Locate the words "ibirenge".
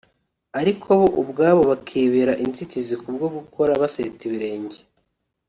4.27-4.79